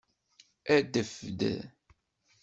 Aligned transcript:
Adef-d. 0.75 1.39